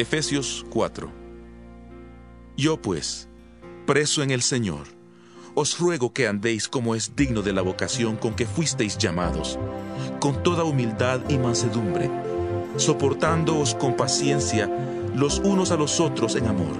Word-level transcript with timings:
Efesios 0.00 0.64
4 0.70 1.12
Yo 2.56 2.80
pues, 2.80 3.28
preso 3.86 4.22
en 4.22 4.30
el 4.30 4.40
Señor, 4.40 4.86
os 5.54 5.78
ruego 5.78 6.14
que 6.14 6.26
andéis 6.26 6.68
como 6.68 6.94
es 6.94 7.14
digno 7.16 7.42
de 7.42 7.52
la 7.52 7.60
vocación 7.60 8.16
con 8.16 8.34
que 8.34 8.46
fuisteis 8.46 8.96
llamados, 8.96 9.58
con 10.18 10.42
toda 10.42 10.64
humildad 10.64 11.20
y 11.28 11.36
mansedumbre, 11.36 12.10
soportándoos 12.76 13.74
con 13.74 13.94
paciencia 13.94 14.70
los 15.14 15.38
unos 15.40 15.70
a 15.70 15.76
los 15.76 16.00
otros 16.00 16.34
en 16.34 16.46
amor, 16.46 16.78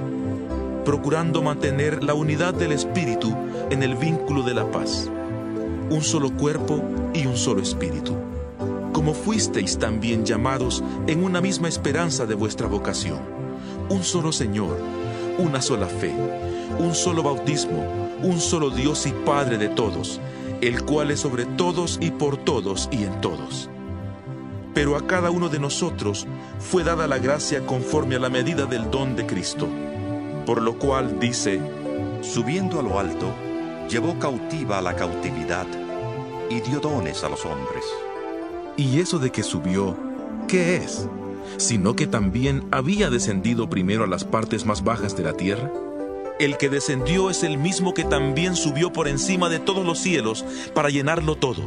procurando 0.86 1.42
mantener 1.42 2.02
la 2.02 2.14
unidad 2.14 2.54
del 2.54 2.72
Espíritu 2.72 3.36
en 3.68 3.82
el 3.82 3.96
vínculo 3.96 4.44
de 4.44 4.54
la 4.54 4.70
paz, 4.70 5.10
un 5.90 6.00
solo 6.00 6.34
cuerpo 6.34 6.82
y 7.12 7.26
un 7.26 7.36
solo 7.36 7.60
Espíritu 7.60 8.16
como 8.92 9.14
fuisteis 9.14 9.78
también 9.78 10.24
llamados 10.24 10.82
en 11.06 11.24
una 11.24 11.40
misma 11.40 11.68
esperanza 11.68 12.26
de 12.26 12.34
vuestra 12.34 12.66
vocación. 12.66 13.20
Un 13.88 14.04
solo 14.04 14.32
Señor, 14.32 14.78
una 15.38 15.60
sola 15.62 15.86
fe, 15.86 16.14
un 16.78 16.94
solo 16.94 17.22
bautismo, 17.22 17.86
un 18.22 18.40
solo 18.40 18.70
Dios 18.70 19.06
y 19.06 19.12
Padre 19.12 19.58
de 19.58 19.68
todos, 19.68 20.20
el 20.60 20.84
cual 20.84 21.10
es 21.10 21.20
sobre 21.20 21.46
todos 21.46 21.98
y 22.00 22.10
por 22.10 22.36
todos 22.36 22.88
y 22.92 23.04
en 23.04 23.20
todos. 23.20 23.70
Pero 24.74 24.96
a 24.96 25.06
cada 25.06 25.30
uno 25.30 25.48
de 25.48 25.58
nosotros 25.58 26.26
fue 26.58 26.84
dada 26.84 27.06
la 27.06 27.18
gracia 27.18 27.66
conforme 27.66 28.16
a 28.16 28.20
la 28.20 28.28
medida 28.28 28.66
del 28.66 28.90
don 28.90 29.16
de 29.16 29.26
Cristo. 29.26 29.68
Por 30.46 30.62
lo 30.62 30.78
cual 30.78 31.18
dice, 31.18 31.60
Subiendo 32.22 32.78
a 32.78 32.82
lo 32.82 32.98
alto, 32.98 33.32
llevó 33.88 34.18
cautiva 34.18 34.78
a 34.78 34.82
la 34.82 34.94
cautividad 34.94 35.66
y 36.50 36.60
dio 36.60 36.78
dones 36.78 37.24
a 37.24 37.30
los 37.30 37.46
hombres. 37.46 37.84
¿Y 38.76 39.00
eso 39.00 39.18
de 39.18 39.30
que 39.30 39.42
subió, 39.42 39.96
qué 40.48 40.76
es? 40.76 41.08
Sino 41.56 41.96
que 41.96 42.06
también 42.06 42.66
había 42.70 43.10
descendido 43.10 43.68
primero 43.68 44.04
a 44.04 44.06
las 44.06 44.24
partes 44.24 44.64
más 44.64 44.84
bajas 44.84 45.16
de 45.16 45.24
la 45.24 45.34
tierra. 45.34 45.70
El 46.38 46.56
que 46.56 46.70
descendió 46.70 47.28
es 47.28 47.42
el 47.42 47.58
mismo 47.58 47.92
que 47.92 48.04
también 48.04 48.56
subió 48.56 48.92
por 48.92 49.08
encima 49.08 49.48
de 49.48 49.58
todos 49.58 49.84
los 49.84 49.98
cielos 49.98 50.44
para 50.74 50.88
llenarlo 50.88 51.36
todo. 51.36 51.62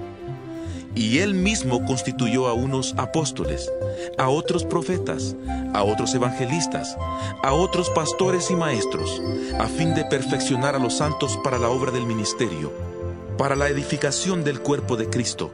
Y 0.96 1.20
él 1.20 1.34
mismo 1.34 1.86
constituyó 1.86 2.48
a 2.48 2.54
unos 2.54 2.94
apóstoles, 2.98 3.72
a 4.18 4.30
otros 4.30 4.64
profetas, 4.64 5.36
a 5.74 5.84
otros 5.84 6.14
evangelistas, 6.16 6.98
a 7.44 7.54
otros 7.54 7.90
pastores 7.92 8.50
y 8.50 8.56
maestros, 8.56 9.22
a 9.59 9.68
fin 9.68 9.94
de 9.96 10.06
perfeccionar 10.06 10.76
a 10.76 10.80
los 10.80 10.96
santos 10.98 11.38
para 11.44 11.59
la 11.59 11.70
obra 11.70 11.92
del 11.92 12.06
ministerio 12.06 12.93
para 13.38 13.56
la 13.56 13.67
edificación 13.67 14.44
del 14.44 14.59
cuerpo 14.59 14.95
de 14.95 15.09
Cristo, 15.09 15.52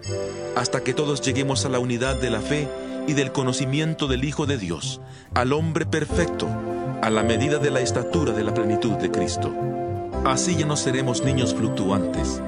hasta 0.55 0.83
que 0.83 0.93
todos 0.93 1.21
lleguemos 1.21 1.65
a 1.65 1.69
la 1.69 1.79
unidad 1.79 2.15
de 2.15 2.29
la 2.29 2.41
fe 2.41 2.67
y 3.07 3.13
del 3.13 3.31
conocimiento 3.31 4.07
del 4.07 4.23
Hijo 4.23 4.45
de 4.45 4.57
Dios, 4.57 5.01
al 5.33 5.53
hombre 5.53 5.85
perfecto, 5.85 6.47
a 7.01 7.09
la 7.09 7.23
medida 7.23 7.57
de 7.57 7.71
la 7.71 7.79
estatura 7.79 8.33
de 8.33 8.43
la 8.43 8.53
plenitud 8.53 8.93
de 8.93 9.09
Cristo. 9.09 9.53
Así 10.25 10.55
ya 10.55 10.65
no 10.65 10.75
seremos 10.75 11.23
niños 11.23 11.55
fluctuantes, 11.55 12.41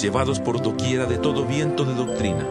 llevados 0.00 0.40
por 0.40 0.60
doquiera 0.60 1.06
de 1.06 1.18
todo 1.18 1.44
viento 1.44 1.84
de 1.84 1.94
doctrina, 1.94 2.46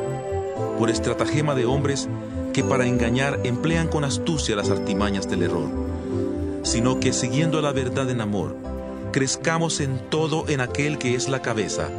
por 0.79 0.89
estratagema 0.89 1.55
de 1.55 1.65
hombres 1.65 2.07
que 2.53 2.63
para 2.63 2.85
engañar 2.85 3.41
emplean 3.43 3.89
con 3.89 4.05
astucia 4.05 4.55
las 4.55 4.69
artimañas 4.69 5.29
del 5.29 5.43
error, 5.43 5.69
sino 6.63 6.99
que 6.99 7.11
siguiendo 7.11 7.61
la 7.61 7.73
verdad 7.73 8.09
en 8.09 8.21
amor, 8.21 8.55
crezcamos 9.15 9.79
en 9.79 10.09
todo 10.09 10.43
en 10.49 10.59
aquel 10.59 10.97
que 10.97 11.15
es 11.15 11.29
la 11.29 11.41
cabeza, 11.41 11.89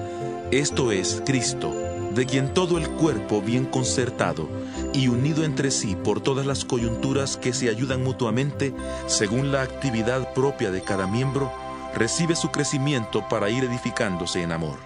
esto 0.51 0.93
es 0.93 1.23
Cristo, 1.25 1.73
de 2.15 2.27
quien 2.27 2.53
todo 2.53 2.77
el 2.77 2.91
cuerpo 2.91 3.41
bien 3.41 3.65
concertado 3.65 4.51
y 4.93 5.09
unido 5.09 5.43
entre 5.43 5.71
sí 5.71 5.97
por 5.97 6.21
todas 6.21 6.45
las 6.45 6.67
coyunturas 6.67 7.39
que 7.39 7.55
se 7.55 7.71
ayudan 7.71 8.05
mutuamente 8.05 8.75
según 9.07 9.51
la 9.51 9.63
actividad 9.63 10.35
propia 10.35 10.71
de 10.71 10.83
cada 10.83 11.07
miembro, 11.07 11.51
recibe 11.95 12.37
su 12.37 12.51
crecimiento 12.51 13.27
para 13.31 13.49
ir 13.49 13.65
edificándose 13.65 14.43
en 14.43 14.53
amor. 14.53 14.77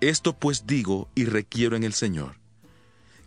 Esto 0.00 0.32
pues 0.32 0.66
digo 0.66 1.10
y 1.14 1.26
requiero 1.26 1.76
en 1.76 1.84
el 1.84 1.92
Señor, 1.92 2.36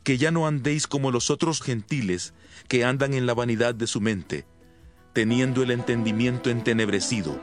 que 0.01 0.17
ya 0.17 0.31
no 0.31 0.47
andéis 0.47 0.87
como 0.87 1.11
los 1.11 1.29
otros 1.29 1.61
gentiles 1.61 2.33
que 2.67 2.85
andan 2.85 3.13
en 3.13 3.27
la 3.27 3.35
vanidad 3.35 3.75
de 3.75 3.85
su 3.85 4.01
mente, 4.01 4.47
teniendo 5.13 5.61
el 5.61 5.69
entendimiento 5.69 6.49
entenebrecido, 6.49 7.39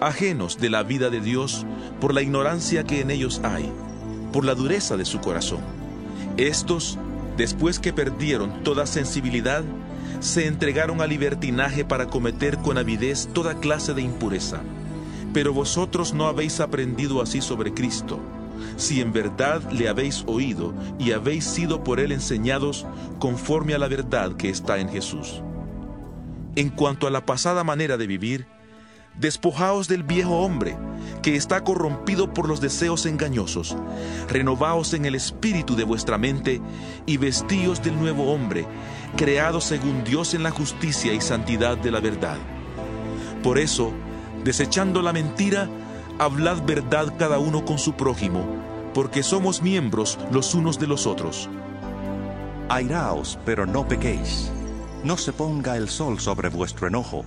ajenos 0.00 0.58
de 0.58 0.70
la 0.70 0.82
vida 0.82 1.10
de 1.10 1.20
Dios 1.20 1.66
por 2.00 2.14
la 2.14 2.22
ignorancia 2.22 2.84
que 2.84 3.00
en 3.00 3.10
ellos 3.10 3.40
hay, 3.44 3.70
por 4.32 4.44
la 4.44 4.54
dureza 4.54 4.96
de 4.96 5.04
su 5.04 5.20
corazón. 5.20 5.60
Estos, 6.36 6.98
después 7.36 7.78
que 7.78 7.92
perdieron 7.92 8.62
toda 8.62 8.86
sensibilidad, 8.86 9.62
se 10.20 10.46
entregaron 10.46 11.00
al 11.00 11.10
libertinaje 11.10 11.84
para 11.84 12.06
cometer 12.06 12.58
con 12.58 12.78
avidez 12.78 13.28
toda 13.32 13.58
clase 13.60 13.94
de 13.94 14.02
impureza. 14.02 14.60
Pero 15.32 15.52
vosotros 15.52 16.12
no 16.12 16.26
habéis 16.26 16.60
aprendido 16.60 17.22
así 17.22 17.40
sobre 17.40 17.72
Cristo, 17.72 18.20
si 18.76 19.00
en 19.00 19.12
verdad 19.12 19.62
le 19.70 19.88
habéis 19.88 20.24
oído 20.26 20.74
y 20.98 21.12
habéis 21.12 21.44
sido 21.44 21.84
por 21.84 22.00
él 22.00 22.12
enseñados 22.12 22.86
conforme 23.18 23.74
a 23.74 23.78
la 23.78 23.88
verdad 23.88 24.36
que 24.36 24.50
está 24.50 24.78
en 24.78 24.88
Jesús. 24.88 25.42
En 26.56 26.68
cuanto 26.68 27.06
a 27.06 27.10
la 27.10 27.24
pasada 27.24 27.62
manera 27.62 27.96
de 27.96 28.06
vivir, 28.06 28.46
Despojaos 29.20 29.86
del 29.86 30.02
viejo 30.02 30.38
hombre, 30.38 30.78
que 31.20 31.36
está 31.36 31.62
corrompido 31.62 32.32
por 32.32 32.48
los 32.48 32.62
deseos 32.62 33.04
engañosos. 33.04 33.76
Renovaos 34.30 34.94
en 34.94 35.04
el 35.04 35.14
espíritu 35.14 35.76
de 35.76 35.84
vuestra 35.84 36.16
mente 36.16 36.62
y 37.04 37.18
vestíos 37.18 37.82
del 37.82 37.98
nuevo 37.98 38.32
hombre, 38.32 38.64
creado 39.18 39.60
según 39.60 40.04
Dios 40.04 40.32
en 40.32 40.42
la 40.42 40.50
justicia 40.50 41.12
y 41.12 41.20
santidad 41.20 41.76
de 41.76 41.90
la 41.90 42.00
verdad. 42.00 42.38
Por 43.42 43.58
eso, 43.58 43.92
desechando 44.42 45.02
la 45.02 45.12
mentira, 45.12 45.68
hablad 46.18 46.62
verdad 46.62 47.12
cada 47.18 47.38
uno 47.38 47.66
con 47.66 47.78
su 47.78 47.92
prójimo, 47.92 48.46
porque 48.94 49.22
somos 49.22 49.60
miembros 49.60 50.18
los 50.32 50.54
unos 50.54 50.78
de 50.78 50.86
los 50.86 51.06
otros. 51.06 51.50
Airaos, 52.70 53.38
pero 53.44 53.66
no 53.66 53.86
pequéis. 53.86 54.50
No 55.04 55.18
se 55.18 55.34
ponga 55.34 55.76
el 55.76 55.90
sol 55.90 56.20
sobre 56.20 56.48
vuestro 56.48 56.88
enojo 56.88 57.26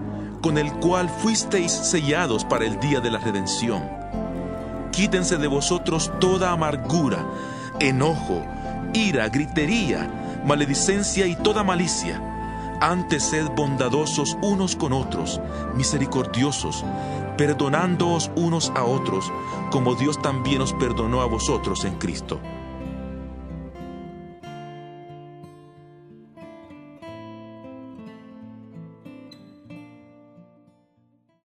con 0.41 0.57
el 0.57 0.71
cual 0.73 1.09
fuisteis 1.09 1.71
sellados 1.71 2.43
para 2.43 2.65
el 2.65 2.79
día 2.79 2.99
de 2.99 3.11
la 3.11 3.19
redención. 3.19 3.83
Quítense 4.91 5.37
de 5.37 5.47
vosotros 5.47 6.11
toda 6.19 6.51
amargura, 6.51 7.25
enojo, 7.79 8.43
ira, 8.93 9.29
gritería, 9.29 10.41
maledicencia 10.45 11.27
y 11.27 11.35
toda 11.35 11.63
malicia. 11.63 12.21
Antes 12.81 13.23
sed 13.23 13.47
bondadosos 13.55 14.37
unos 14.41 14.75
con 14.75 14.91
otros, 14.91 15.39
misericordiosos, 15.75 16.83
perdonándoos 17.37 18.31
unos 18.35 18.71
a 18.75 18.83
otros, 18.83 19.31
como 19.69 19.95
Dios 19.95 20.21
también 20.21 20.61
os 20.61 20.73
perdonó 20.73 21.21
a 21.21 21.25
vosotros 21.25 21.85
en 21.85 21.95
Cristo 21.97 22.39